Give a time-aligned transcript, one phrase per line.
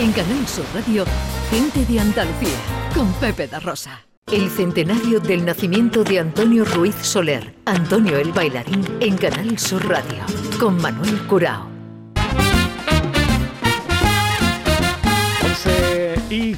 [0.00, 1.04] En Canal Sur Radio,
[1.50, 2.56] Gente de Andalucía,
[2.94, 4.06] con Pepe da Rosa.
[4.30, 10.22] El centenario del nacimiento de Antonio Ruiz Soler, Antonio el bailarín, en Canal Sur Radio,
[10.60, 11.77] con Manuel Curao.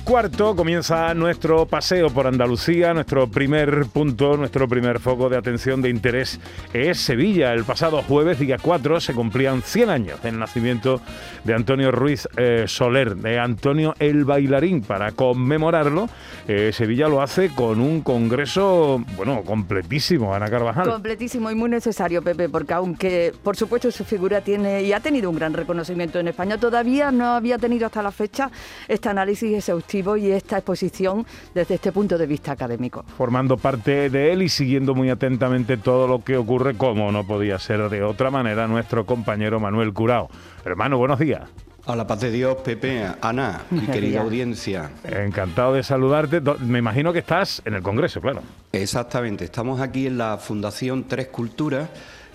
[0.04, 2.94] Cuarto comienza nuestro paseo por Andalucía.
[2.94, 6.40] Nuestro primer punto, nuestro primer foco de atención de interés
[6.72, 7.52] es Sevilla.
[7.52, 11.00] El pasado jueves, día 4, se cumplían 100 años del nacimiento
[11.44, 14.82] de Antonio Ruiz eh, Soler, de Antonio el Bailarín.
[14.82, 16.08] Para conmemorarlo,
[16.48, 20.88] eh, Sevilla lo hace con un congreso, bueno, completísimo, Ana Carvajal.
[20.88, 25.28] Completísimo y muy necesario, Pepe, porque aunque, por supuesto, su figura tiene y ha tenido
[25.30, 28.50] un gran reconocimiento en España, todavía no había tenido hasta la fecha
[28.88, 33.04] este análisis exhaustivo y esta exposición desde este punto de vista académico.
[33.16, 37.58] Formando parte de él y siguiendo muy atentamente todo lo que ocurre, como no podía
[37.58, 40.28] ser de otra manera, nuestro compañero Manuel Curao.
[40.64, 41.42] Hermano, buenos días.
[41.86, 44.90] A la paz de Dios, Pepe, Ana, mi querida audiencia.
[45.02, 46.40] Encantado de saludarte.
[46.60, 48.42] Me imagino que estás en el Congreso, claro.
[48.70, 51.88] Exactamente, estamos aquí en la Fundación Tres Culturas,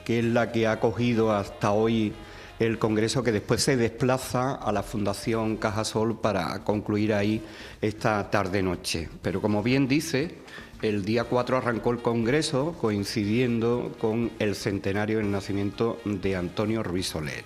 [0.03, 2.14] que es la que ha acogido hasta hoy
[2.59, 7.42] el Congreso que después se desplaza a la Fundación Cajasol para concluir ahí
[7.81, 9.09] esta tarde-noche.
[9.22, 10.36] Pero como bien dice,
[10.81, 17.08] el día 4 arrancó el Congreso coincidiendo con el centenario del nacimiento de Antonio Ruiz
[17.08, 17.44] Soler.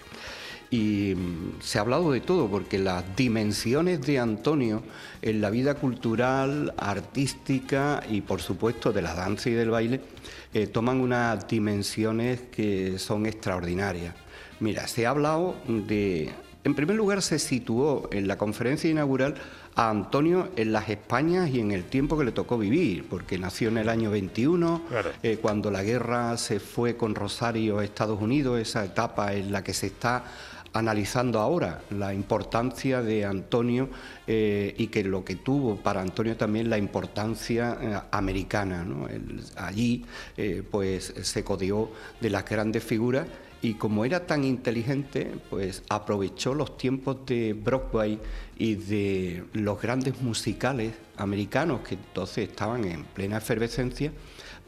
[0.72, 4.84] Y mm, se ha hablado de todo, porque las dimensiones de Antonio
[5.24, 10.02] en la vida cultural, artística y por supuesto de la danza y del baile
[10.54, 14.14] eh, toman unas dimensiones que son extraordinarias.
[14.60, 16.30] Mira, se ha hablado de...
[16.66, 19.36] En primer lugar, se situó en la conferencia inaugural
[19.76, 23.70] a Antonio en las Españas y en el tiempo que le tocó vivir, porque nació
[23.70, 24.82] en el año 21,
[25.24, 29.64] eh, cuando la guerra se fue con Rosario a Estados Unidos, esa etapa en la
[29.64, 30.26] que se está
[30.74, 33.90] analizando ahora la importancia de Antonio
[34.28, 38.86] eh, y que lo que tuvo para Antonio también la importancia eh, americana.
[39.56, 40.06] allí
[40.70, 41.90] pues se codió
[42.20, 43.26] de las grandes figuras
[43.62, 48.20] y como era tan inteligente, pues aprovechó los tiempos de Broadway
[48.58, 54.14] y de los grandes musicales americanos que entonces estaban en plena efervescencia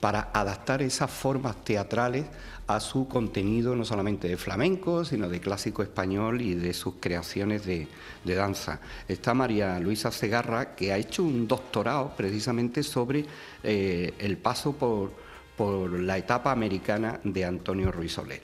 [0.02, 2.26] para adaptar esas formas teatrales
[2.68, 7.66] a su contenido no solamente de flamenco, sino de clásico español y de sus creaciones
[7.66, 7.88] de,
[8.26, 8.80] danza.
[9.08, 13.26] Está María Luisa Segarra, que ha hecho un doctorado precisamente sobre
[13.64, 15.12] eh, el paso por,
[15.62, 18.42] por la etapa americana de Antonio Ruiz Soler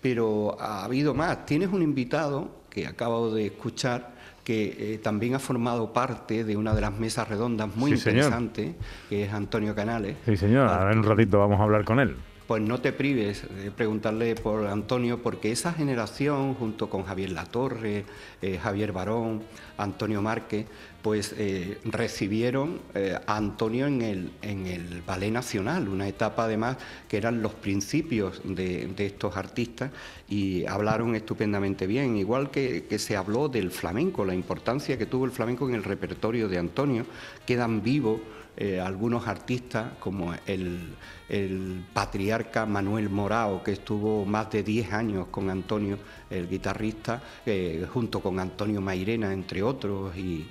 [0.00, 1.46] pero ha habido más.
[1.46, 6.74] Tienes un invitado que acabo de escuchar que eh, también ha formado parte de una
[6.74, 8.74] de las mesas redondas muy interesantes,
[9.08, 10.16] que es Antonio Canales.
[10.24, 12.16] Sí, señor, ahora en un ratito vamos a hablar con él
[12.48, 18.06] pues no te prives de preguntarle por Antonio, porque esa generación, junto con Javier Latorre,
[18.40, 19.42] eh, Javier Barón,
[19.76, 20.64] Antonio Márquez,
[21.02, 26.76] pues eh, recibieron eh, a Antonio en el, en el Ballet Nacional, una etapa además
[27.08, 29.92] que eran los principios de, estos artistas
[30.28, 35.30] y hablaron estupendamente bien, igual que, se habló del flamenco, la importancia que tuvo el
[35.30, 37.06] flamenco en el repertorio de Antonio,
[37.46, 38.20] quedan vivos
[38.56, 40.94] eh, algunos artistas como el,
[41.92, 45.98] patriarca Manuel Morao, que estuvo más de 10 años con Antonio,
[46.30, 47.22] el guitarrista,
[47.92, 50.46] junto con Antonio Mairena, entre otros, y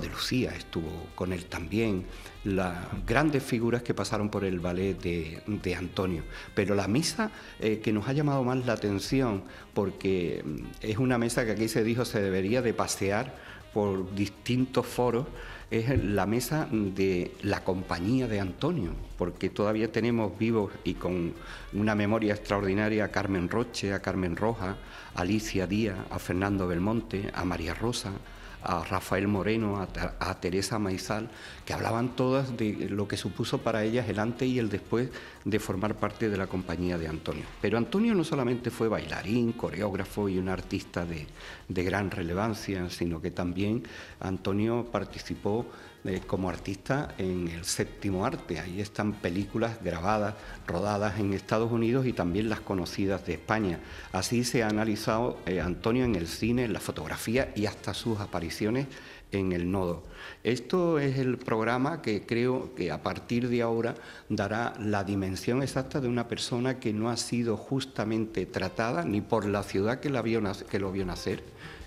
[0.00, 2.04] de Lucía estuvo con él también,
[2.44, 2.76] las
[3.06, 6.22] grandes figuras que pasaron por el ballet de, Antonio.
[6.54, 7.30] Pero la misa
[7.60, 9.42] eh, que nos ha llamado más la atención,
[9.74, 13.34] porque mm, es una mesa que aquí se dijo se debería de pasear
[13.72, 15.26] por distintos foros,
[15.70, 21.32] es la mesa de la compañía de Antonio, porque todavía tenemos vivos y con
[21.72, 24.76] una memoria extraordinaria a Carmen Roche, a Carmen Roja,
[25.14, 28.12] a Alicia Díaz, a Fernando Belmonte, a María Rosa,
[28.62, 29.86] a Rafael Moreno,
[30.18, 31.28] a, Teresa Maizal,
[31.64, 35.10] que hablaban todas de lo que supuso para ellas el antes y el después
[35.44, 37.44] de formar parte de la compañía de Antonio.
[37.60, 41.26] Pero Antonio no solamente fue bailarín, coreógrafo y un artista de,
[41.68, 43.82] de gran relevancia, sino que también
[44.20, 45.66] Antonio participó
[46.04, 48.58] eh, como artista en el séptimo arte.
[48.58, 50.34] Ahí están películas grabadas,
[50.66, 53.78] rodadas en Estados Unidos y también las conocidas de España.
[54.10, 58.18] Así se ha analizado eh, Antonio en el cine, en la fotografía y hasta sus
[58.18, 58.88] apariciones
[59.32, 60.02] en el nodo.
[60.44, 63.94] Esto es el programa que creo que a partir de ahora
[64.28, 69.46] dará la dimensión exacta de una persona que no ha sido justamente tratada ni por
[69.46, 71.42] la ciudad que, la que lo vio nacer,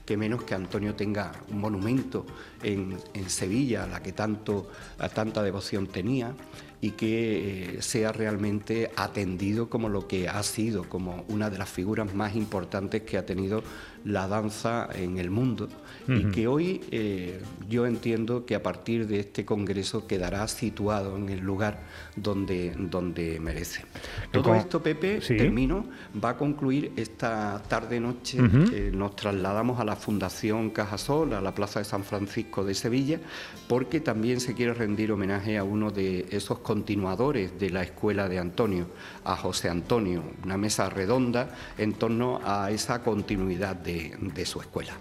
[0.06, 2.25] que menos que Antonio tenga un monumento
[2.62, 2.98] en,
[3.28, 4.69] Sevilla, a la que tanto,
[5.00, 6.34] a tanta devoción tenía,
[6.86, 11.68] y que eh, sea realmente atendido como lo que ha sido, como una de las
[11.68, 13.64] figuras más importantes que ha tenido
[14.04, 15.68] la danza en el mundo.
[16.08, 21.30] Y que hoy eh, yo entiendo que a partir de este congreso quedará situado en
[21.30, 21.80] el lugar
[22.16, 23.86] donde, donde merece.
[24.32, 25.88] Todo esto, Pepe, termino,
[26.24, 28.38] va a concluir esta tarde-noche,
[28.92, 33.20] nos trasladamos a la Fundación Cajasol, a la Plaza de San Francisco de Sevilla,
[33.68, 38.38] porque también se quiere rendir homenaje a uno de esos continuadores de la Escuela de
[38.38, 38.88] Antonio,
[39.24, 44.92] a José Antonio, una mesa redonda en torno a esa continuidad de de, su escuela.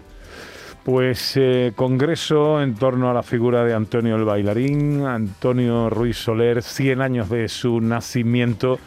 [0.85, 6.63] Pues eh, congreso en torno a la figura de Antonio el bailarín, Antonio Ruiz Soler,
[6.63, 8.79] 100 años de su nacimiento,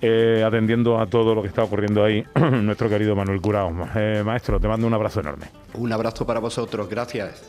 [0.00, 2.24] eh, atendiendo a todo lo que está ocurriendo ahí,
[2.62, 3.88] nuestro querido Manuel Curao.
[3.96, 5.46] Eh, maestro, te mando un abrazo enorme.
[5.74, 7.42] Un abrazo para vosotros, gracias.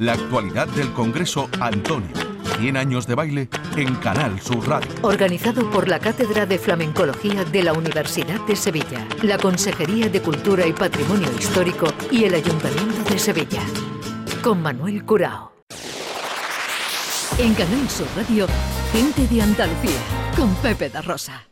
[0.00, 4.90] La actualidad del Congreso Antonio 100 años de baile en Canal Sur Radio.
[5.02, 10.66] Organizado por la Cátedra de Flamencología de la Universidad de Sevilla, la Consejería de Cultura
[10.66, 13.62] y Patrimonio Histórico y el Ayuntamiento de Sevilla.
[14.42, 15.52] Con Manuel Curao.
[17.38, 18.46] En Canal Sur Radio,
[18.92, 19.98] gente de Andalucía,
[20.36, 21.48] con Pepe da Rosa.